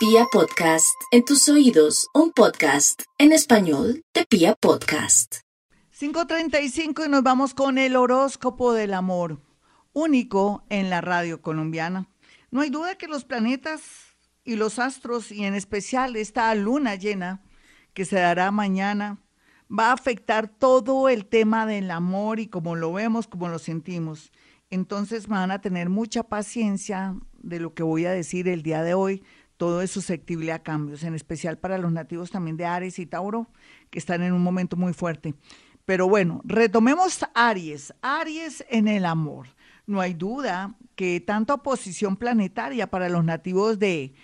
Pia 0.00 0.24
Podcast, 0.32 0.98
en 1.10 1.26
tus 1.26 1.46
oídos, 1.50 2.08
un 2.14 2.32
podcast 2.32 3.02
en 3.18 3.32
español 3.32 4.02
de 4.14 4.24
Pia 4.24 4.54
Podcast. 4.54 5.42
5.35 5.94 7.04
y 7.04 7.10
nos 7.10 7.22
vamos 7.22 7.52
con 7.52 7.76
el 7.76 7.96
horóscopo 7.96 8.72
del 8.72 8.94
amor, 8.94 9.42
único 9.92 10.64
en 10.70 10.88
la 10.88 11.02
radio 11.02 11.42
colombiana. 11.42 12.08
No 12.50 12.62
hay 12.62 12.70
duda 12.70 12.96
que 12.96 13.08
los 13.08 13.26
planetas 13.26 13.82
y 14.42 14.56
los 14.56 14.78
astros, 14.78 15.30
y 15.30 15.44
en 15.44 15.52
especial 15.52 16.16
esta 16.16 16.54
luna 16.54 16.94
llena 16.94 17.42
que 17.92 18.06
se 18.06 18.16
dará 18.16 18.50
mañana, 18.50 19.18
va 19.70 19.90
a 19.90 19.92
afectar 19.92 20.48
todo 20.48 21.10
el 21.10 21.26
tema 21.26 21.66
del 21.66 21.90
amor 21.90 22.40
y 22.40 22.46
como 22.46 22.74
lo 22.74 22.94
vemos, 22.94 23.26
como 23.26 23.50
lo 23.50 23.58
sentimos. 23.58 24.32
Entonces 24.70 25.26
van 25.26 25.50
a 25.50 25.60
tener 25.60 25.90
mucha 25.90 26.22
paciencia 26.22 27.16
de 27.34 27.60
lo 27.60 27.74
que 27.74 27.82
voy 27.82 28.06
a 28.06 28.12
decir 28.12 28.48
el 28.48 28.62
día 28.62 28.82
de 28.82 28.94
hoy, 28.94 29.22
todo 29.60 29.82
es 29.82 29.90
susceptible 29.90 30.52
a 30.52 30.62
cambios, 30.62 31.02
en 31.02 31.14
especial 31.14 31.58
para 31.58 31.76
los 31.76 31.92
nativos 31.92 32.30
también 32.30 32.56
de 32.56 32.64
Aries 32.64 32.98
y 32.98 33.04
Tauro, 33.04 33.46
que 33.90 33.98
están 33.98 34.22
en 34.22 34.32
un 34.32 34.42
momento 34.42 34.74
muy 34.74 34.94
fuerte. 34.94 35.34
Pero 35.84 36.08
bueno, 36.08 36.40
retomemos 36.44 37.26
Aries, 37.34 37.92
Aries 38.00 38.64
en 38.70 38.88
el 38.88 39.04
amor. 39.04 39.48
No 39.86 40.00
hay 40.00 40.14
duda 40.14 40.76
que 40.96 41.20
tanta 41.20 41.52
oposición 41.52 42.16
planetaria 42.16 42.86
para 42.86 43.10
los 43.10 43.22
nativos 43.22 43.78
de 43.78 44.14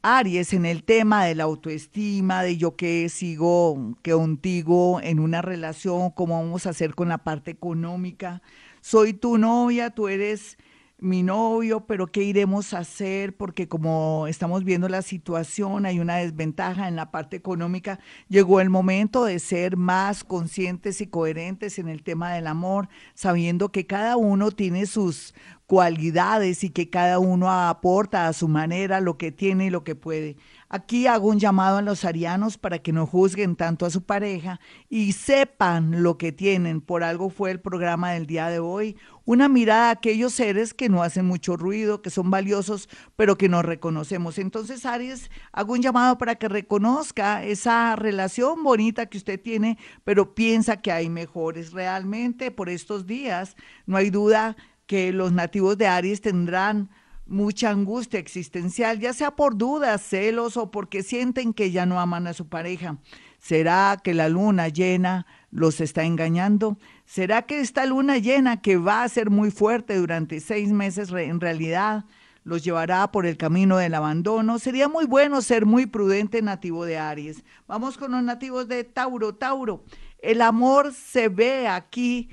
Aries 0.00 0.52
en 0.52 0.64
el 0.64 0.84
tema 0.84 1.24
de 1.24 1.34
la 1.34 1.42
autoestima, 1.42 2.44
de 2.44 2.56
yo 2.56 2.76
que 2.76 3.08
sigo 3.08 3.96
que 4.00 4.12
contigo 4.12 5.00
en 5.02 5.18
una 5.18 5.42
relación, 5.42 6.12
cómo 6.12 6.40
vamos 6.40 6.68
a 6.68 6.70
hacer 6.70 6.94
con 6.94 7.08
la 7.08 7.18
parte 7.18 7.50
económica. 7.50 8.42
Soy 8.80 9.12
tu 9.12 9.38
novia, 9.38 9.90
tú 9.90 10.06
eres 10.06 10.56
mi 11.04 11.22
novio, 11.22 11.86
pero 11.86 12.06
¿qué 12.06 12.22
iremos 12.22 12.72
a 12.72 12.78
hacer? 12.78 13.36
Porque 13.36 13.68
como 13.68 14.26
estamos 14.26 14.64
viendo 14.64 14.88
la 14.88 15.02
situación, 15.02 15.86
hay 15.86 16.00
una 16.00 16.16
desventaja 16.16 16.88
en 16.88 16.96
la 16.96 17.10
parte 17.10 17.36
económica, 17.36 18.00
llegó 18.28 18.60
el 18.60 18.70
momento 18.70 19.24
de 19.24 19.38
ser 19.38 19.76
más 19.76 20.24
conscientes 20.24 21.00
y 21.00 21.06
coherentes 21.06 21.78
en 21.78 21.88
el 21.88 22.02
tema 22.02 22.32
del 22.32 22.46
amor, 22.46 22.88
sabiendo 23.14 23.70
que 23.70 23.86
cada 23.86 24.16
uno 24.16 24.50
tiene 24.50 24.86
sus 24.86 25.34
cualidades 25.66 26.64
y 26.64 26.70
que 26.70 26.90
cada 26.90 27.18
uno 27.18 27.50
aporta 27.50 28.26
a 28.26 28.32
su 28.32 28.48
manera 28.48 29.00
lo 29.00 29.16
que 29.16 29.32
tiene 29.32 29.66
y 29.66 29.70
lo 29.70 29.84
que 29.84 29.94
puede. 29.94 30.36
Aquí 30.76 31.06
hago 31.06 31.28
un 31.28 31.38
llamado 31.38 31.78
a 31.78 31.82
los 31.82 32.04
arianos 32.04 32.58
para 32.58 32.80
que 32.80 32.92
no 32.92 33.06
juzguen 33.06 33.54
tanto 33.54 33.86
a 33.86 33.90
su 33.90 34.02
pareja 34.02 34.58
y 34.88 35.12
sepan 35.12 36.02
lo 36.02 36.18
que 36.18 36.32
tienen. 36.32 36.80
Por 36.80 37.04
algo 37.04 37.30
fue 37.30 37.52
el 37.52 37.60
programa 37.60 38.10
del 38.10 38.26
día 38.26 38.48
de 38.48 38.58
hoy. 38.58 38.96
Una 39.24 39.48
mirada 39.48 39.86
a 39.86 39.92
aquellos 39.92 40.34
seres 40.34 40.74
que 40.74 40.88
no 40.88 41.04
hacen 41.04 41.26
mucho 41.26 41.56
ruido, 41.56 42.02
que 42.02 42.10
son 42.10 42.28
valiosos, 42.28 42.88
pero 43.14 43.38
que 43.38 43.48
no 43.48 43.62
reconocemos. 43.62 44.36
Entonces, 44.36 44.84
Aries, 44.84 45.30
hago 45.52 45.74
un 45.74 45.80
llamado 45.80 46.18
para 46.18 46.34
que 46.34 46.48
reconozca 46.48 47.44
esa 47.44 47.94
relación 47.94 48.64
bonita 48.64 49.06
que 49.06 49.18
usted 49.18 49.40
tiene, 49.40 49.78
pero 50.02 50.34
piensa 50.34 50.78
que 50.78 50.90
hay 50.90 51.08
mejores. 51.08 51.70
Realmente, 51.70 52.50
por 52.50 52.68
estos 52.68 53.06
días, 53.06 53.54
no 53.86 53.96
hay 53.96 54.10
duda 54.10 54.56
que 54.86 55.12
los 55.12 55.30
nativos 55.30 55.78
de 55.78 55.86
Aries 55.86 56.20
tendrán 56.20 56.90
mucha 57.26 57.70
angustia 57.70 58.20
existencial, 58.20 59.00
ya 59.00 59.12
sea 59.12 59.30
por 59.32 59.56
dudas, 59.56 60.02
celos 60.02 60.56
o 60.56 60.70
porque 60.70 61.02
sienten 61.02 61.52
que 61.52 61.70
ya 61.70 61.86
no 61.86 62.00
aman 62.00 62.26
a 62.26 62.34
su 62.34 62.48
pareja. 62.48 62.98
¿Será 63.38 63.98
que 64.02 64.14
la 64.14 64.28
luna 64.28 64.68
llena 64.68 65.26
los 65.50 65.80
está 65.80 66.04
engañando? 66.04 66.78
¿Será 67.04 67.42
que 67.42 67.60
esta 67.60 67.84
luna 67.86 68.18
llena 68.18 68.62
que 68.62 68.76
va 68.76 69.02
a 69.02 69.08
ser 69.08 69.30
muy 69.30 69.50
fuerte 69.50 69.96
durante 69.96 70.40
seis 70.40 70.72
meses 70.72 71.10
en 71.12 71.40
realidad 71.40 72.04
los 72.42 72.62
llevará 72.62 73.10
por 73.10 73.26
el 73.26 73.36
camino 73.36 73.76
del 73.76 73.94
abandono? 73.94 74.58
Sería 74.58 74.88
muy 74.88 75.06
bueno 75.06 75.42
ser 75.42 75.66
muy 75.66 75.86
prudente 75.86 76.40
nativo 76.42 76.84
de 76.84 76.98
Aries. 76.98 77.44
Vamos 77.66 77.98
con 77.98 78.12
los 78.12 78.22
nativos 78.22 78.68
de 78.68 78.84
Tauro. 78.84 79.34
Tauro, 79.34 79.84
el 80.22 80.40
amor 80.40 80.92
se 80.94 81.28
ve 81.28 81.68
aquí 81.68 82.30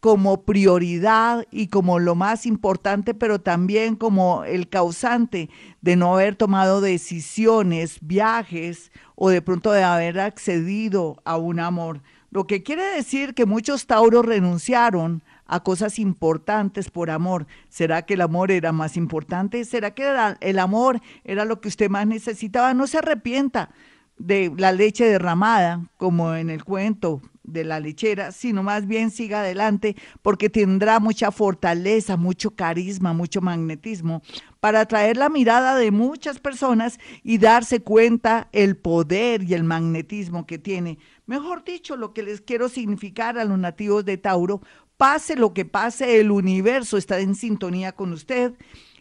como 0.00 0.42
prioridad 0.42 1.46
y 1.50 1.68
como 1.68 1.98
lo 1.98 2.14
más 2.14 2.46
importante, 2.46 3.14
pero 3.14 3.40
también 3.40 3.96
como 3.96 4.44
el 4.44 4.68
causante 4.68 5.50
de 5.80 5.96
no 5.96 6.14
haber 6.14 6.36
tomado 6.36 6.80
decisiones, 6.80 7.98
viajes 8.00 8.92
o 9.16 9.30
de 9.30 9.42
pronto 9.42 9.72
de 9.72 9.82
haber 9.82 10.20
accedido 10.20 11.16
a 11.24 11.36
un 11.36 11.58
amor. 11.58 12.02
Lo 12.30 12.46
que 12.46 12.62
quiere 12.62 12.84
decir 12.84 13.34
que 13.34 13.46
muchos 13.46 13.86
tauros 13.86 14.24
renunciaron 14.24 15.22
a 15.46 15.62
cosas 15.62 15.98
importantes 15.98 16.90
por 16.90 17.10
amor. 17.10 17.46
¿Será 17.70 18.02
que 18.02 18.14
el 18.14 18.20
amor 18.20 18.50
era 18.50 18.70
más 18.70 18.96
importante? 18.96 19.64
¿Será 19.64 19.92
que 19.92 20.14
el 20.40 20.58
amor 20.58 21.00
era 21.24 21.44
lo 21.46 21.60
que 21.60 21.68
usted 21.68 21.88
más 21.88 22.06
necesitaba? 22.06 22.74
No 22.74 22.86
se 22.86 22.98
arrepienta 22.98 23.70
de 24.18 24.52
la 24.56 24.72
leche 24.72 25.06
derramada, 25.06 25.80
como 25.96 26.34
en 26.34 26.50
el 26.50 26.64
cuento 26.64 27.22
de 27.52 27.64
la 27.64 27.80
lechera, 27.80 28.32
sino 28.32 28.62
más 28.62 28.86
bien 28.86 29.10
siga 29.10 29.40
adelante 29.40 29.96
porque 30.22 30.50
tendrá 30.50 31.00
mucha 31.00 31.30
fortaleza, 31.30 32.16
mucho 32.16 32.50
carisma, 32.52 33.12
mucho 33.12 33.40
magnetismo 33.40 34.22
para 34.60 34.80
atraer 34.80 35.16
la 35.16 35.28
mirada 35.28 35.76
de 35.76 35.90
muchas 35.90 36.38
personas 36.38 36.98
y 37.22 37.38
darse 37.38 37.80
cuenta 37.80 38.48
el 38.52 38.76
poder 38.76 39.42
y 39.42 39.54
el 39.54 39.64
magnetismo 39.64 40.46
que 40.46 40.58
tiene. 40.58 40.98
Mejor 41.26 41.64
dicho, 41.64 41.96
lo 41.96 42.12
que 42.12 42.22
les 42.22 42.40
quiero 42.40 42.68
significar 42.68 43.38
a 43.38 43.44
los 43.44 43.58
nativos 43.58 44.04
de 44.04 44.16
Tauro, 44.16 44.60
pase 44.96 45.36
lo 45.36 45.54
que 45.54 45.64
pase, 45.64 46.20
el 46.20 46.30
universo 46.30 46.96
está 46.96 47.20
en 47.20 47.34
sintonía 47.34 47.92
con 47.92 48.12
usted 48.12 48.54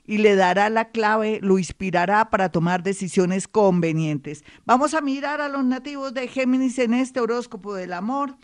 y 0.08 0.18
le 0.18 0.36
dará 0.36 0.70
la 0.70 0.90
clave, 0.90 1.40
lo 1.44 1.60
inspirará 1.60 2.30
para 2.30 2.50
tomar 2.50 2.82
decisiones 2.82 3.48
convenientes. 3.48 4.44
Vamos 4.66 4.94
a 4.94 5.02
mirar 5.02 5.42
a 5.42 5.50
los 5.50 5.66
nativos 5.66 6.14
de 6.14 6.28
Géminis 6.30 6.80
en 6.80 6.94
este 6.94 7.20
horóscopo 7.20 7.76
del 7.76 7.94
amor. 7.94 8.38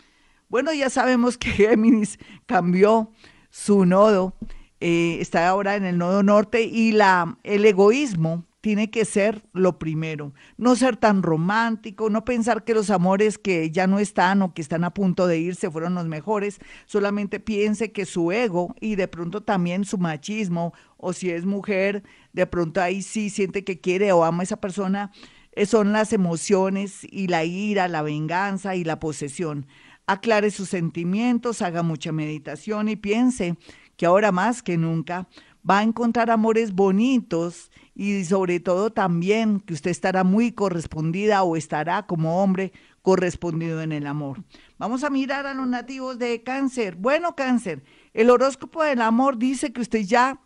Bueno, 0.48 0.72
ya 0.72 0.90
sabemos 0.90 1.38
que 1.38 1.50
Géminis 1.50 2.18
cambió 2.46 3.10
su 3.50 3.86
nodo, 3.86 4.34
eh, 4.80 5.18
está 5.20 5.48
ahora 5.48 5.76
en 5.76 5.84
el 5.84 5.96
nodo 5.96 6.22
norte 6.22 6.62
y 6.62 6.92
la, 6.92 7.38
el 7.42 7.64
egoísmo 7.64 8.44
tiene 8.64 8.88
que 8.88 9.04
ser 9.04 9.44
lo 9.52 9.78
primero. 9.78 10.32
No 10.56 10.74
ser 10.74 10.96
tan 10.96 11.22
romántico, 11.22 12.08
no 12.08 12.24
pensar 12.24 12.64
que 12.64 12.72
los 12.72 12.88
amores 12.88 13.36
que 13.36 13.70
ya 13.70 13.86
no 13.86 13.98
están 13.98 14.40
o 14.40 14.54
que 14.54 14.62
están 14.62 14.84
a 14.84 14.94
punto 14.94 15.26
de 15.26 15.38
irse 15.38 15.70
fueron 15.70 15.94
los 15.94 16.06
mejores. 16.06 16.60
Solamente 16.86 17.40
piense 17.40 17.92
que 17.92 18.06
su 18.06 18.32
ego 18.32 18.74
y 18.80 18.94
de 18.94 19.06
pronto 19.06 19.42
también 19.42 19.84
su 19.84 19.98
machismo, 19.98 20.72
o 20.96 21.12
si 21.12 21.28
es 21.28 21.44
mujer, 21.44 22.04
de 22.32 22.46
pronto 22.46 22.80
ahí 22.80 23.02
sí 23.02 23.28
siente 23.28 23.64
que 23.64 23.82
quiere 23.82 24.12
o 24.12 24.24
ama 24.24 24.40
a 24.40 24.44
esa 24.44 24.56
persona, 24.56 25.12
eh, 25.52 25.66
son 25.66 25.92
las 25.92 26.14
emociones 26.14 27.00
y 27.04 27.26
la 27.26 27.44
ira, 27.44 27.86
la 27.86 28.00
venganza 28.00 28.76
y 28.76 28.84
la 28.84 28.98
posesión. 28.98 29.66
Aclare 30.06 30.50
sus 30.50 30.70
sentimientos, 30.70 31.60
haga 31.60 31.82
mucha 31.82 32.12
meditación 32.12 32.88
y 32.88 32.96
piense 32.96 33.58
que 33.98 34.06
ahora 34.06 34.32
más 34.32 34.62
que 34.62 34.78
nunca 34.78 35.28
va 35.68 35.78
a 35.78 35.82
encontrar 35.82 36.30
amores 36.30 36.74
bonitos 36.74 37.70
y 37.94 38.24
sobre 38.24 38.60
todo 38.60 38.90
también 38.90 39.60
que 39.60 39.74
usted 39.74 39.90
estará 39.90 40.24
muy 40.24 40.52
correspondida 40.52 41.42
o 41.42 41.56
estará 41.56 42.06
como 42.06 42.42
hombre 42.42 42.72
correspondido 43.02 43.82
en 43.82 43.92
el 43.92 44.06
amor. 44.06 44.42
Vamos 44.78 45.04
a 45.04 45.10
mirar 45.10 45.46
a 45.46 45.54
los 45.54 45.66
nativos 45.66 46.18
de 46.18 46.42
cáncer. 46.42 46.96
Bueno, 46.96 47.36
cáncer, 47.36 47.84
el 48.12 48.30
horóscopo 48.30 48.82
del 48.82 49.00
amor 49.00 49.38
dice 49.38 49.72
que 49.72 49.80
usted 49.80 50.00
ya 50.00 50.40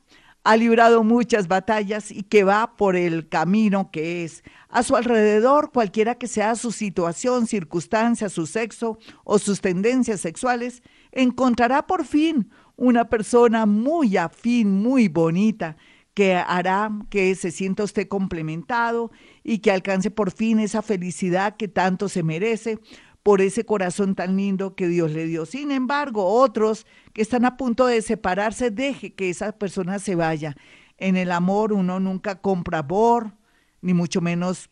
ha 0.45 0.57
librado 0.57 1.05
muchas 1.05 1.47
batallas 1.47 2.11
y 2.11 2.23
que 2.23 2.45
va 2.45 2.77
por 2.77 2.97
el 2.97 3.29
camino 3.29 3.91
que 3.91 4.25
es. 4.25 4.43
A 4.71 4.83
su 4.83 4.97
alrededor, 4.97 5.73
cualquiera 5.73 6.15
que 6.15 6.27
sea 6.27 6.55
su 6.55 6.73
situación, 6.73 7.47
circunstancia, 7.47 8.29
su 8.29 8.47
sexo 8.47 8.99
o 9.25 9.39
sus 9.39 9.61
tendencias 9.61 10.21
sexuales, 10.21 10.83
encontrará 11.13 11.87
por 11.87 12.05
fin 12.05 12.51
una 12.79 13.09
persona 13.09 13.67
muy 13.67 14.17
afín, 14.17 14.81
muy 14.81 15.09
bonita, 15.09 15.77
que 16.15 16.35
hará 16.35 16.91
que 17.11 17.35
se 17.35 17.51
sienta 17.51 17.83
usted 17.83 18.07
complementado 18.07 19.11
y 19.43 19.59
que 19.59 19.73
alcance 19.73 20.13
por 20.13 20.31
fin 20.31 20.61
esa 20.61 20.81
felicidad 20.81 21.57
que 21.57 21.67
tanto 21.67 22.09
se 22.09 22.23
merece 22.23 22.79
por 23.25 23.41
ese 23.41 23.65
corazón 23.65 24.15
tan 24.15 24.37
lindo 24.37 24.77
que 24.77 24.87
Dios 24.87 25.11
le 25.11 25.27
dio. 25.27 25.45
Sin 25.45 25.73
embargo, 25.73 26.25
otros 26.25 26.87
que 27.13 27.23
están 27.23 27.45
a 27.45 27.57
punto 27.57 27.85
de 27.87 28.01
separarse, 28.01 28.71
deje 28.71 29.13
que 29.13 29.29
esa 29.29 29.53
persona 29.53 29.99
se 29.99 30.15
vaya. 30.15 30.57
En 30.99 31.17
el 31.17 31.33
amor 31.33 31.73
uno 31.73 31.99
nunca 31.99 32.41
compra 32.41 32.79
amor, 32.79 33.37
ni 33.81 33.93
mucho 33.93 34.21
menos 34.21 34.71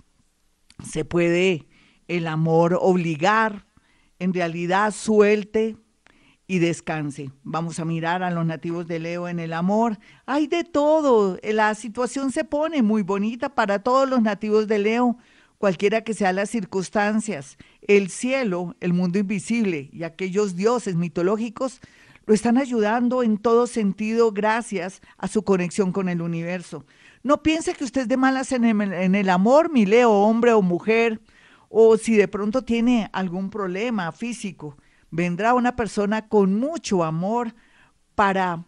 se 0.84 1.04
puede 1.04 1.66
el 2.06 2.28
amor 2.28 2.78
obligar. 2.80 3.66
En 4.20 4.32
realidad, 4.32 4.92
suelte, 4.92 5.76
y 6.46 6.58
descanse. 6.60 7.30
Vamos 7.42 7.80
a 7.80 7.84
mirar 7.84 8.22
a 8.22 8.30
los 8.30 8.46
nativos 8.46 8.86
de 8.86 8.98
Leo 8.98 9.28
en 9.28 9.40
el 9.40 9.52
amor. 9.52 9.98
Hay 10.26 10.46
de 10.46 10.64
todo. 10.64 11.38
La 11.42 11.74
situación 11.74 12.30
se 12.30 12.44
pone 12.44 12.82
muy 12.82 13.02
bonita 13.02 13.54
para 13.54 13.80
todos 13.80 14.08
los 14.08 14.22
nativos 14.22 14.68
de 14.68 14.78
Leo, 14.78 15.18
cualquiera 15.58 16.02
que 16.02 16.14
sean 16.14 16.36
las 16.36 16.50
circunstancias. 16.50 17.56
El 17.82 18.10
cielo, 18.10 18.76
el 18.80 18.92
mundo 18.92 19.18
invisible 19.18 19.90
y 19.92 20.04
aquellos 20.04 20.54
dioses 20.54 20.94
mitológicos 20.94 21.80
lo 22.26 22.34
están 22.34 22.58
ayudando 22.58 23.22
en 23.22 23.38
todo 23.38 23.66
sentido 23.66 24.32
gracias 24.32 25.00
a 25.16 25.28
su 25.28 25.42
conexión 25.42 25.92
con 25.92 26.08
el 26.08 26.20
universo. 26.20 26.84
No 27.22 27.42
piense 27.42 27.74
que 27.74 27.84
usted 27.84 28.02
es 28.02 28.08
de 28.08 28.16
malas 28.16 28.52
en 28.52 28.64
el, 28.64 28.92
en 28.92 29.14
el 29.14 29.30
amor, 29.30 29.70
mi 29.70 29.86
Leo, 29.86 30.10
hombre 30.10 30.52
o 30.52 30.62
mujer, 30.62 31.20
o 31.68 31.96
si 31.96 32.16
de 32.16 32.28
pronto 32.28 32.62
tiene 32.62 33.10
algún 33.12 33.50
problema 33.50 34.10
físico, 34.12 34.76
vendrá 35.16 35.54
una 35.54 35.74
persona 35.74 36.28
con 36.28 36.54
mucho 36.54 37.02
amor 37.02 37.54
para 38.14 38.66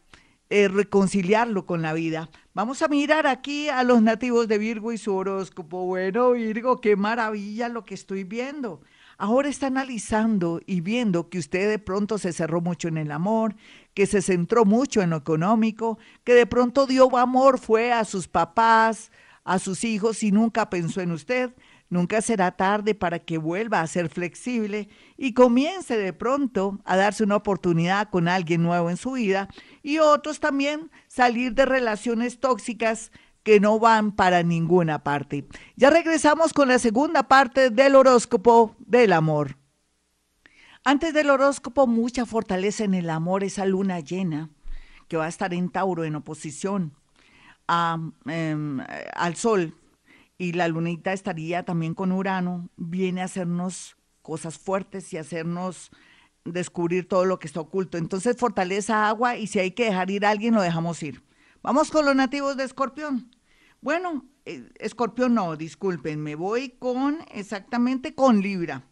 eh, 0.48 0.66
reconciliarlo 0.68 1.66
con 1.66 1.82
la 1.82 1.92
vida. 1.92 2.30
Vamos 2.54 2.80
a 2.80 2.88
mirar 2.88 3.26
aquí 3.26 3.68
a 3.68 3.84
los 3.84 4.00
nativos 4.00 4.48
de 4.48 4.56
Virgo 4.56 4.90
y 4.90 4.98
su 4.98 5.14
horóscopo. 5.14 5.84
Bueno, 5.84 6.32
Virgo, 6.32 6.80
qué 6.80 6.96
maravilla 6.96 7.68
lo 7.68 7.84
que 7.84 7.94
estoy 7.94 8.24
viendo. 8.24 8.80
Ahora 9.18 9.50
está 9.50 9.66
analizando 9.66 10.60
y 10.64 10.80
viendo 10.80 11.28
que 11.28 11.38
usted 11.38 11.68
de 11.68 11.78
pronto 11.78 12.16
se 12.16 12.32
cerró 12.32 12.62
mucho 12.62 12.88
en 12.88 12.96
el 12.96 13.10
amor, 13.10 13.54
que 13.92 14.06
se 14.06 14.22
centró 14.22 14.64
mucho 14.64 15.02
en 15.02 15.10
lo 15.10 15.16
económico, 15.16 15.98
que 16.24 16.32
de 16.32 16.46
pronto 16.46 16.86
dio 16.86 17.14
amor 17.18 17.58
fue 17.58 17.92
a 17.92 18.04
sus 18.06 18.26
papás, 18.26 19.12
a 19.44 19.58
sus 19.58 19.84
hijos 19.84 20.22
y 20.22 20.32
nunca 20.32 20.70
pensó 20.70 21.02
en 21.02 21.12
usted. 21.12 21.52
Nunca 21.90 22.20
será 22.20 22.50
tarde 22.50 22.94
para 22.94 23.18
que 23.18 23.38
vuelva 23.38 23.80
a 23.80 23.86
ser 23.86 24.10
flexible 24.10 24.90
y 25.16 25.32
comience 25.32 25.96
de 25.96 26.12
pronto 26.12 26.80
a 26.84 26.96
darse 26.96 27.24
una 27.24 27.36
oportunidad 27.36 28.10
con 28.10 28.28
alguien 28.28 28.62
nuevo 28.62 28.90
en 28.90 28.98
su 28.98 29.12
vida 29.12 29.48
y 29.82 29.98
otros 29.98 30.38
también 30.38 30.90
salir 31.06 31.54
de 31.54 31.64
relaciones 31.64 32.40
tóxicas 32.40 33.10
que 33.42 33.58
no 33.58 33.78
van 33.78 34.12
para 34.12 34.42
ninguna 34.42 35.02
parte. 35.02 35.48
Ya 35.76 35.88
regresamos 35.88 36.52
con 36.52 36.68
la 36.68 36.78
segunda 36.78 37.22
parte 37.22 37.70
del 37.70 37.96
horóscopo 37.96 38.76
del 38.80 39.14
amor. 39.14 39.56
Antes 40.84 41.14
del 41.14 41.30
horóscopo, 41.30 41.86
mucha 41.86 42.26
fortaleza 42.26 42.84
en 42.84 42.92
el 42.92 43.08
amor, 43.08 43.44
esa 43.44 43.64
luna 43.64 44.00
llena 44.00 44.50
que 45.08 45.16
va 45.16 45.24
a 45.24 45.28
estar 45.28 45.54
en 45.54 45.70
Tauro 45.70 46.04
en 46.04 46.16
oposición 46.16 46.92
em, 48.26 48.80
al 49.14 49.36
Sol 49.36 49.74
y 50.38 50.52
la 50.52 50.68
lunita 50.68 51.12
estaría 51.12 51.64
también 51.64 51.94
con 51.94 52.12
Urano, 52.12 52.70
viene 52.76 53.20
a 53.20 53.24
hacernos 53.24 53.96
cosas 54.22 54.56
fuertes 54.56 55.12
y 55.12 55.18
hacernos 55.18 55.90
descubrir 56.44 57.08
todo 57.08 57.24
lo 57.24 57.38
que 57.38 57.48
está 57.48 57.60
oculto. 57.60 57.98
Entonces, 57.98 58.36
fortaleza 58.36 59.08
agua 59.08 59.36
y 59.36 59.48
si 59.48 59.58
hay 59.58 59.72
que 59.72 59.86
dejar 59.86 60.10
ir 60.10 60.24
a 60.24 60.30
alguien, 60.30 60.54
lo 60.54 60.62
dejamos 60.62 61.02
ir. 61.02 61.22
Vamos 61.62 61.90
con 61.90 62.06
los 62.06 62.14
nativos 62.14 62.56
de 62.56 62.64
Escorpión. 62.64 63.34
Bueno, 63.80 64.24
eh, 64.44 64.70
Escorpión 64.78 65.34
no, 65.34 65.56
disculpen, 65.56 66.22
me 66.22 66.36
voy 66.36 66.70
con 66.70 67.18
exactamente 67.32 68.14
con 68.14 68.40
Libra. 68.40 68.84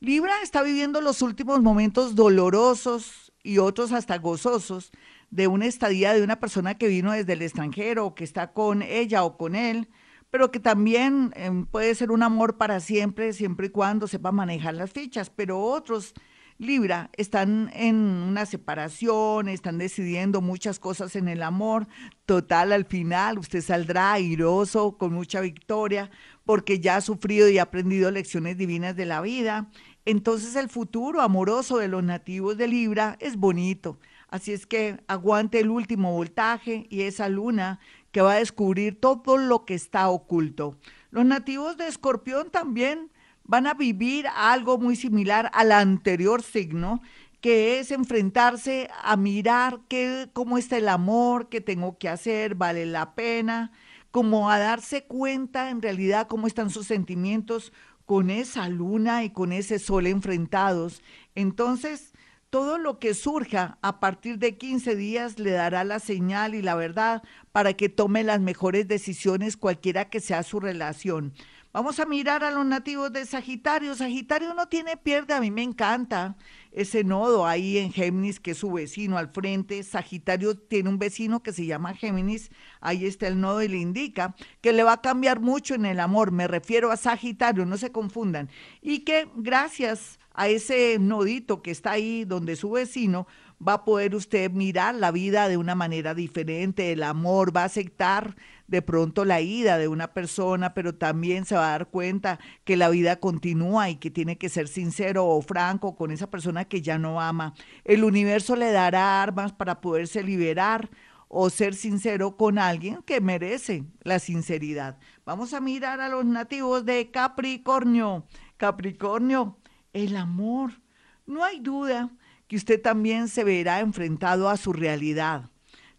Libra 0.00 0.32
está 0.42 0.62
viviendo 0.62 1.00
los 1.00 1.22
últimos 1.22 1.60
momentos 1.62 2.14
dolorosos 2.14 3.32
y 3.42 3.58
otros 3.58 3.92
hasta 3.92 4.18
gozosos 4.18 4.92
de 5.30 5.46
una 5.46 5.66
estadía 5.66 6.12
de 6.12 6.22
una 6.22 6.40
persona 6.40 6.76
que 6.76 6.88
vino 6.88 7.12
desde 7.12 7.32
el 7.34 7.42
extranjero, 7.42 8.14
que 8.14 8.24
está 8.24 8.52
con 8.52 8.82
ella 8.82 9.24
o 9.24 9.36
con 9.36 9.54
él, 9.54 9.88
pero 10.32 10.50
que 10.50 10.60
también 10.60 11.30
em, 11.36 11.66
puede 11.66 11.94
ser 11.94 12.10
un 12.10 12.22
amor 12.22 12.56
para 12.56 12.80
siempre, 12.80 13.34
siempre 13.34 13.66
y 13.66 13.70
cuando 13.70 14.08
sepa 14.08 14.32
manejar 14.32 14.72
las 14.72 14.90
fichas, 14.90 15.28
pero 15.28 15.60
otros 15.60 16.14
Libra 16.56 17.10
están 17.16 17.70
en 17.74 17.96
una 17.96 18.46
separación, 18.46 19.48
están 19.48 19.76
decidiendo 19.76 20.40
muchas 20.40 20.78
cosas 20.78 21.16
en 21.16 21.28
el 21.28 21.42
amor. 21.42 21.86
Total, 22.24 22.72
al 22.72 22.86
final 22.86 23.38
usted 23.38 23.60
saldrá 23.60 24.12
airoso, 24.12 24.96
con 24.96 25.12
mucha 25.12 25.40
victoria, 25.40 26.10
porque 26.44 26.78
ya 26.80 26.96
ha 26.96 27.00
sufrido 27.02 27.48
y 27.48 27.58
ha 27.58 27.64
aprendido 27.64 28.10
lecciones 28.10 28.56
divinas 28.56 28.96
de 28.96 29.06
la 29.06 29.20
vida. 29.20 29.70
Entonces 30.06 30.56
el 30.56 30.70
futuro 30.70 31.20
amoroso 31.20 31.76
de 31.76 31.88
los 31.88 32.02
nativos 32.04 32.56
de 32.56 32.68
Libra 32.68 33.16
es 33.20 33.36
bonito. 33.36 33.98
Así 34.28 34.52
es 34.52 34.64
que 34.64 34.98
aguante 35.08 35.60
el 35.60 35.68
último 35.68 36.12
voltaje 36.12 36.86
y 36.88 37.02
esa 37.02 37.28
luna 37.28 37.80
que 38.12 38.20
va 38.20 38.34
a 38.34 38.38
descubrir 38.38 39.00
todo 39.00 39.36
lo 39.38 39.64
que 39.64 39.74
está 39.74 40.08
oculto. 40.08 40.78
Los 41.10 41.24
nativos 41.24 41.76
de 41.76 41.88
Escorpión 41.88 42.50
también 42.50 43.10
van 43.44 43.66
a 43.66 43.74
vivir 43.74 44.26
algo 44.36 44.78
muy 44.78 44.96
similar 44.96 45.50
al 45.54 45.72
anterior 45.72 46.42
signo, 46.42 47.02
que 47.40 47.80
es 47.80 47.90
enfrentarse 47.90 48.88
a 49.02 49.16
mirar 49.16 49.80
qué, 49.88 50.30
cómo 50.32 50.58
está 50.58 50.76
el 50.76 50.88
amor, 50.88 51.48
qué 51.48 51.60
tengo 51.60 51.98
que 51.98 52.08
hacer, 52.08 52.54
vale 52.54 52.86
la 52.86 53.14
pena, 53.14 53.72
como 54.12 54.50
a 54.50 54.58
darse 54.58 55.04
cuenta 55.04 55.70
en 55.70 55.82
realidad 55.82 56.28
cómo 56.28 56.46
están 56.46 56.70
sus 56.70 56.86
sentimientos 56.86 57.72
con 58.06 58.30
esa 58.30 58.68
luna 58.68 59.24
y 59.24 59.30
con 59.30 59.52
ese 59.52 59.78
sol 59.78 60.06
enfrentados. 60.06 61.02
Entonces, 61.34 62.11
todo 62.52 62.76
lo 62.76 62.98
que 62.98 63.14
surja 63.14 63.78
a 63.80 63.98
partir 63.98 64.38
de 64.38 64.58
15 64.58 64.94
días 64.94 65.38
le 65.38 65.52
dará 65.52 65.84
la 65.84 65.98
señal 66.00 66.54
y 66.54 66.60
la 66.60 66.74
verdad 66.74 67.22
para 67.50 67.72
que 67.72 67.88
tome 67.88 68.24
las 68.24 68.40
mejores 68.42 68.86
decisiones 68.86 69.56
cualquiera 69.56 70.10
que 70.10 70.20
sea 70.20 70.42
su 70.42 70.60
relación. 70.60 71.32
Vamos 71.74 71.98
a 72.00 72.04
mirar 72.04 72.44
a 72.44 72.50
los 72.50 72.66
nativos 72.66 73.10
de 73.14 73.24
Sagitario. 73.24 73.94
Sagitario 73.94 74.52
no 74.52 74.66
tiene 74.66 74.98
pierde, 74.98 75.32
a 75.32 75.40
mí 75.40 75.50
me 75.50 75.62
encanta 75.62 76.36
ese 76.70 77.02
nodo 77.02 77.46
ahí 77.46 77.78
en 77.78 77.90
Géminis, 77.90 78.40
que 78.40 78.50
es 78.50 78.58
su 78.58 78.72
vecino 78.72 79.16
al 79.16 79.30
frente. 79.30 79.82
Sagitario 79.82 80.54
tiene 80.54 80.90
un 80.90 80.98
vecino 80.98 81.42
que 81.42 81.50
se 81.54 81.64
llama 81.64 81.94
Géminis, 81.94 82.50
ahí 82.82 83.06
está 83.06 83.26
el 83.26 83.40
nodo 83.40 83.62
y 83.62 83.68
le 83.68 83.78
indica 83.78 84.34
que 84.60 84.74
le 84.74 84.82
va 84.82 84.92
a 84.92 85.00
cambiar 85.00 85.40
mucho 85.40 85.74
en 85.74 85.86
el 85.86 85.98
amor. 85.98 86.30
Me 86.30 86.46
refiero 86.46 86.90
a 86.90 86.98
Sagitario, 86.98 87.64
no 87.64 87.78
se 87.78 87.90
confundan. 87.90 88.50
Y 88.82 88.98
que 89.00 89.30
gracias 89.34 90.18
a 90.34 90.48
ese 90.48 90.98
nodito 90.98 91.62
que 91.62 91.70
está 91.70 91.92
ahí 91.92 92.26
donde 92.26 92.56
su 92.56 92.70
vecino, 92.70 93.26
va 93.66 93.74
a 93.74 93.84
poder 93.84 94.14
usted 94.14 94.50
mirar 94.50 94.94
la 94.94 95.10
vida 95.10 95.48
de 95.48 95.56
una 95.56 95.74
manera 95.74 96.14
diferente, 96.14 96.92
el 96.92 97.02
amor, 97.02 97.56
va 97.56 97.62
a 97.62 97.66
aceptar 97.66 98.34
de 98.72 98.80
pronto 98.80 99.26
la 99.26 99.42
ida 99.42 99.76
de 99.76 99.86
una 99.86 100.14
persona, 100.14 100.72
pero 100.72 100.94
también 100.94 101.44
se 101.44 101.54
va 101.54 101.68
a 101.68 101.72
dar 101.72 101.88
cuenta 101.88 102.40
que 102.64 102.78
la 102.78 102.88
vida 102.88 103.20
continúa 103.20 103.90
y 103.90 103.96
que 103.96 104.10
tiene 104.10 104.38
que 104.38 104.48
ser 104.48 104.66
sincero 104.66 105.26
o 105.26 105.42
franco 105.42 105.94
con 105.94 106.10
esa 106.10 106.30
persona 106.30 106.64
que 106.64 106.80
ya 106.80 106.96
no 106.96 107.20
ama. 107.20 107.52
El 107.84 108.02
universo 108.02 108.56
le 108.56 108.72
dará 108.72 109.22
armas 109.22 109.52
para 109.52 109.82
poderse 109.82 110.22
liberar 110.22 110.88
o 111.28 111.50
ser 111.50 111.74
sincero 111.74 112.38
con 112.38 112.58
alguien 112.58 113.02
que 113.02 113.20
merece 113.20 113.84
la 114.04 114.18
sinceridad. 114.18 114.98
Vamos 115.26 115.52
a 115.52 115.60
mirar 115.60 116.00
a 116.00 116.08
los 116.08 116.24
nativos 116.24 116.86
de 116.86 117.10
Capricornio. 117.10 118.24
Capricornio, 118.56 119.58
el 119.92 120.16
amor. 120.16 120.80
No 121.26 121.44
hay 121.44 121.60
duda 121.60 122.10
que 122.48 122.56
usted 122.56 122.80
también 122.80 123.28
se 123.28 123.44
verá 123.44 123.80
enfrentado 123.80 124.48
a 124.48 124.56
su 124.56 124.72
realidad. 124.72 125.51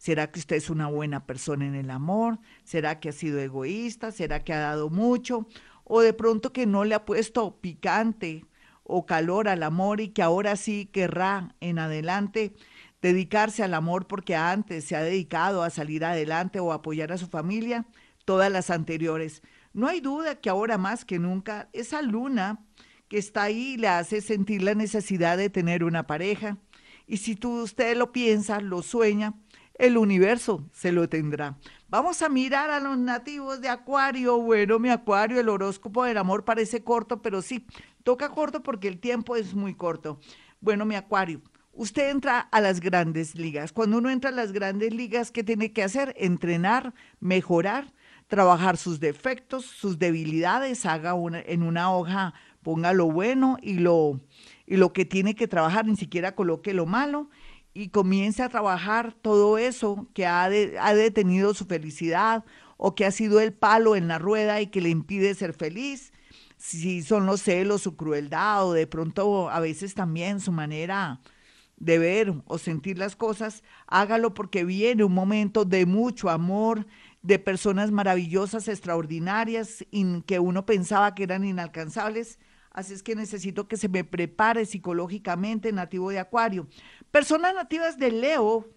¿Será 0.03 0.29
que 0.29 0.39
usted 0.39 0.57
es 0.57 0.69
una 0.69 0.87
buena 0.87 1.25
persona 1.25 1.65
en 1.65 1.75
el 1.75 1.89
amor? 1.89 2.37
¿Será 2.65 2.99
que 2.99 3.07
ha 3.07 3.13
sido 3.13 3.39
egoísta? 3.39 4.11
¿Será 4.11 4.43
que 4.43 4.51
ha 4.51 4.59
dado 4.59 4.89
mucho? 4.89 5.47
¿O 5.85 6.01
de 6.01 6.11
pronto 6.11 6.51
que 6.51 6.65
no 6.65 6.83
le 6.83 6.93
ha 6.93 7.05
puesto 7.05 7.61
picante 7.61 8.45
o 8.83 9.05
calor 9.05 9.47
al 9.47 9.63
amor 9.63 10.01
y 10.01 10.09
que 10.09 10.21
ahora 10.21 10.57
sí 10.57 10.89
querrá 10.91 11.55
en 11.61 11.79
adelante 11.79 12.51
dedicarse 13.01 13.63
al 13.63 13.73
amor 13.73 14.05
porque 14.05 14.35
antes 14.35 14.83
se 14.83 14.97
ha 14.97 15.03
dedicado 15.03 15.63
a 15.63 15.69
salir 15.69 16.03
adelante 16.03 16.59
o 16.59 16.73
apoyar 16.73 17.13
a 17.13 17.17
su 17.17 17.27
familia? 17.27 17.85
Todas 18.25 18.51
las 18.51 18.71
anteriores. 18.71 19.41
No 19.71 19.87
hay 19.87 20.01
duda 20.01 20.35
que 20.35 20.49
ahora 20.49 20.77
más 20.77 21.05
que 21.05 21.17
nunca 21.17 21.69
esa 21.71 22.01
luna 22.01 22.59
que 23.07 23.19
está 23.19 23.43
ahí 23.43 23.77
le 23.77 23.87
hace 23.87 24.19
sentir 24.19 24.63
la 24.63 24.75
necesidad 24.75 25.37
de 25.37 25.49
tener 25.49 25.81
una 25.81 26.07
pareja. 26.07 26.57
Y 27.07 27.17
si 27.17 27.37
tú, 27.37 27.61
usted 27.61 27.95
lo 27.95 28.11
piensa, 28.11 28.59
lo 28.59 28.81
sueña, 28.81 29.33
el 29.83 29.97
universo 29.97 30.63
se 30.71 30.93
lo 30.93 31.09
tendrá. 31.09 31.57
Vamos 31.89 32.21
a 32.21 32.29
mirar 32.29 32.71
a 32.71 32.79
los 32.79 32.97
nativos 32.97 33.59
de 33.59 33.67
Acuario. 33.67 34.39
Bueno, 34.39 34.79
mi 34.79 34.89
Acuario, 34.89 35.41
el 35.41 35.49
horóscopo 35.49 36.05
del 36.05 36.17
amor 36.17 36.45
parece 36.45 36.85
corto, 36.85 37.21
pero 37.21 37.41
sí, 37.41 37.65
toca 38.03 38.29
corto 38.29 38.63
porque 38.63 38.87
el 38.87 38.97
tiempo 38.97 39.35
es 39.35 39.53
muy 39.53 39.75
corto. 39.75 40.21
Bueno, 40.61 40.85
mi 40.85 40.95
Acuario, 40.95 41.41
usted 41.73 42.11
entra 42.11 42.39
a 42.39 42.61
las 42.61 42.79
grandes 42.79 43.35
ligas. 43.35 43.73
Cuando 43.73 43.97
uno 43.97 44.09
entra 44.09 44.29
a 44.29 44.33
las 44.33 44.53
grandes 44.53 44.93
ligas, 44.93 45.31
¿qué 45.31 45.43
tiene 45.43 45.73
que 45.73 45.83
hacer? 45.83 46.15
Entrenar, 46.17 46.93
mejorar, 47.19 47.91
trabajar 48.27 48.77
sus 48.77 49.01
defectos, 49.01 49.65
sus 49.65 49.99
debilidades, 49.99 50.85
haga 50.85 51.13
una, 51.13 51.41
en 51.41 51.61
una 51.61 51.93
hoja 51.93 52.33
ponga 52.63 52.93
lo 52.93 53.11
bueno 53.11 53.57
y 53.61 53.79
lo, 53.79 54.21
y 54.65 54.77
lo 54.77 54.93
que 54.93 55.03
tiene 55.03 55.35
que 55.35 55.49
trabajar, 55.49 55.85
ni 55.85 55.97
siquiera 55.97 56.33
coloque 56.33 56.73
lo 56.73 56.85
malo 56.85 57.29
y 57.73 57.89
comience 57.89 58.43
a 58.43 58.49
trabajar 58.49 59.13
todo 59.13 59.57
eso 59.57 60.07
que 60.13 60.25
ha, 60.25 60.43
ha 60.45 60.93
detenido 60.93 61.53
su 61.53 61.65
felicidad 61.65 62.43
o 62.77 62.95
que 62.95 63.05
ha 63.05 63.11
sido 63.11 63.39
el 63.39 63.53
palo 63.53 63.95
en 63.95 64.07
la 64.07 64.19
rueda 64.19 64.61
y 64.61 64.67
que 64.67 64.81
le 64.81 64.89
impide 64.89 65.33
ser 65.35 65.53
feliz, 65.53 66.11
si 66.57 67.01
son 67.01 67.25
los 67.25 67.41
celos, 67.41 67.81
su 67.81 67.95
crueldad 67.95 68.67
o 68.67 68.73
de 68.73 68.87
pronto 68.87 69.49
a 69.49 69.59
veces 69.59 69.95
también 69.95 70.39
su 70.39 70.51
manera 70.51 71.19
de 71.77 71.97
ver 71.97 72.33
o 72.45 72.57
sentir 72.57 72.97
las 72.97 73.15
cosas, 73.15 73.63
hágalo 73.87 74.33
porque 74.33 74.63
viene 74.63 75.03
un 75.03 75.13
momento 75.13 75.65
de 75.65 75.85
mucho 75.85 76.29
amor, 76.29 76.85
de 77.21 77.39
personas 77.39 77.91
maravillosas, 77.91 78.67
extraordinarias, 78.67 79.85
que 80.25 80.39
uno 80.39 80.65
pensaba 80.65 81.15
que 81.15 81.23
eran 81.23 81.43
inalcanzables, 81.43 82.39
Así 82.73 82.95
es 82.95 83.03
que 83.03 83.15
necesito 83.15 83.67
que 83.67 83.77
se 83.77 83.87
me 83.87 84.03
prepare 84.03 84.65
psicológicamente 84.65 85.71
nativo 85.71 86.09
de 86.09 86.17
Acuario. 86.17 86.67
Personas 87.13 87.53
nativas 87.53 87.99
de 87.99 88.11
Leo 88.11 88.67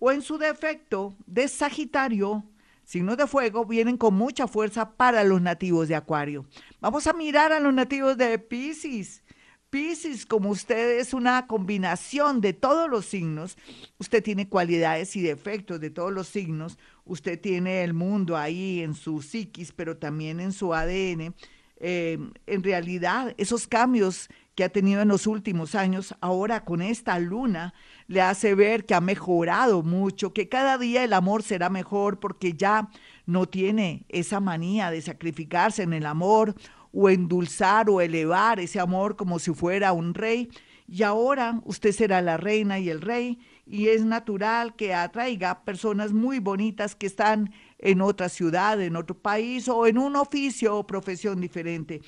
o 0.00 0.10
en 0.10 0.20
su 0.20 0.36
defecto 0.36 1.14
de 1.26 1.46
Sagitario 1.46 2.42
signos 2.82 3.16
de 3.16 3.28
fuego 3.28 3.64
vienen 3.66 3.96
con 3.96 4.14
mucha 4.14 4.48
fuerza 4.48 4.96
para 4.96 5.22
los 5.22 5.40
nativos 5.40 5.86
de 5.86 5.94
Acuario. 5.94 6.44
Vamos 6.80 7.06
a 7.06 7.12
mirar 7.12 7.52
a 7.52 7.60
los 7.60 7.72
nativos 7.72 8.18
de 8.18 8.36
Pisces. 8.40 9.22
Pisces, 9.70 10.26
como 10.26 10.50
usted 10.50 10.98
es 10.98 11.14
una 11.14 11.46
combinación 11.46 12.40
de 12.40 12.52
todos 12.52 12.90
los 12.90 13.06
signos, 13.06 13.56
usted 13.98 14.24
tiene 14.24 14.48
cualidades 14.48 15.14
y 15.14 15.22
defectos 15.22 15.78
de 15.78 15.90
todos 15.90 16.10
los 16.12 16.26
signos, 16.26 16.78
usted 17.04 17.40
tiene 17.40 17.84
el 17.84 17.94
mundo 17.94 18.36
ahí 18.36 18.80
en 18.80 18.94
su 18.94 19.22
psiquis, 19.22 19.70
pero 19.70 19.96
también 19.98 20.40
en 20.40 20.50
su 20.50 20.74
ADN. 20.74 21.32
Eh, 21.80 22.18
en 22.48 22.62
realidad, 22.64 23.36
esos 23.38 23.68
cambios 23.68 24.28
que 24.58 24.64
ha 24.64 24.68
tenido 24.70 25.02
en 25.02 25.06
los 25.06 25.28
últimos 25.28 25.76
años, 25.76 26.16
ahora 26.20 26.64
con 26.64 26.82
esta 26.82 27.16
luna, 27.20 27.74
le 28.08 28.22
hace 28.22 28.56
ver 28.56 28.86
que 28.86 28.94
ha 28.96 29.00
mejorado 29.00 29.84
mucho, 29.84 30.32
que 30.32 30.48
cada 30.48 30.78
día 30.78 31.04
el 31.04 31.12
amor 31.12 31.44
será 31.44 31.70
mejor 31.70 32.18
porque 32.18 32.54
ya 32.54 32.88
no 33.24 33.46
tiene 33.46 34.04
esa 34.08 34.40
manía 34.40 34.90
de 34.90 35.00
sacrificarse 35.00 35.84
en 35.84 35.92
el 35.92 36.06
amor 36.06 36.56
o 36.92 37.08
endulzar 37.08 37.88
o 37.88 38.00
elevar 38.00 38.58
ese 38.58 38.80
amor 38.80 39.14
como 39.14 39.38
si 39.38 39.54
fuera 39.54 39.92
un 39.92 40.12
rey. 40.12 40.48
Y 40.88 41.04
ahora 41.04 41.60
usted 41.64 41.92
será 41.92 42.20
la 42.20 42.36
reina 42.36 42.80
y 42.80 42.90
el 42.90 43.00
rey 43.00 43.38
y 43.64 43.86
es 43.90 44.04
natural 44.04 44.74
que 44.74 44.92
atraiga 44.92 45.62
personas 45.62 46.12
muy 46.12 46.40
bonitas 46.40 46.96
que 46.96 47.06
están 47.06 47.52
en 47.78 48.00
otra 48.00 48.28
ciudad, 48.28 48.82
en 48.82 48.96
otro 48.96 49.16
país 49.16 49.68
o 49.68 49.86
en 49.86 49.98
un 49.98 50.16
oficio 50.16 50.76
o 50.76 50.84
profesión 50.84 51.40
diferente. 51.40 52.00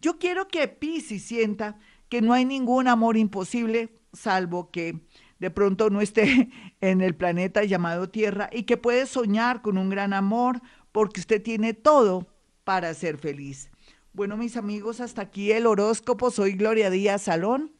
Yo 0.00 0.18
quiero 0.18 0.46
que 0.48 0.68
Pisi 0.68 1.18
sienta 1.18 1.76
que 2.08 2.22
no 2.22 2.32
hay 2.32 2.44
ningún 2.44 2.88
amor 2.88 3.16
imposible, 3.16 3.90
salvo 4.12 4.70
que 4.70 5.00
de 5.38 5.50
pronto 5.50 5.90
no 5.90 6.00
esté 6.00 6.48
en 6.80 7.00
el 7.00 7.14
planeta 7.14 7.64
llamado 7.64 8.08
Tierra 8.08 8.48
y 8.52 8.64
que 8.64 8.76
puede 8.76 9.06
soñar 9.06 9.62
con 9.62 9.78
un 9.78 9.90
gran 9.90 10.12
amor 10.12 10.60
porque 10.92 11.20
usted 11.20 11.42
tiene 11.42 11.74
todo 11.74 12.26
para 12.64 12.92
ser 12.94 13.18
feliz. 13.18 13.70
Bueno, 14.12 14.36
mis 14.36 14.56
amigos, 14.56 15.00
hasta 15.00 15.22
aquí 15.22 15.52
el 15.52 15.66
horóscopo. 15.66 16.30
Soy 16.30 16.52
Gloria 16.52 16.90
Díaz 16.90 17.22
Salón. 17.22 17.72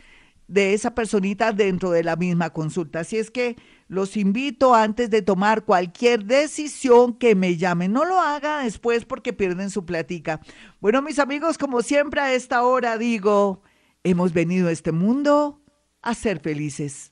de 0.49 0.73
esa 0.73 0.95
personita 0.95 1.53
dentro 1.53 1.91
de 1.91 2.03
la 2.03 2.17
misma 2.17 2.49
consulta. 2.49 3.01
Así 3.01 3.19
es 3.19 3.31
que 3.31 3.57
los 3.89 4.17
invito 4.17 4.75
antes 4.75 5.11
de 5.11 5.21
tomar 5.21 5.67
cualquier 5.67 6.25
decisión 6.25 7.13
que 7.13 7.35
me 7.35 7.59
llamen. 7.59 7.93
No 7.93 8.07
lo 8.07 8.23
haga 8.23 8.61
después 8.65 9.05
porque 9.05 9.35
pierden 9.35 9.69
su 9.69 9.85
platica. 9.85 10.41
Bueno, 10.81 11.03
mis 11.03 11.19
amigos, 11.19 11.59
como 11.59 11.83
siempre 11.83 12.23
a 12.23 12.33
esta 12.33 12.63
hora 12.63 12.97
digo, 12.97 13.61
hemos 14.05 14.33
venido 14.33 14.69
a 14.69 14.73
este 14.73 14.93
mundo 14.93 15.61
a 16.01 16.15
ser 16.15 16.41
felices. 16.41 17.12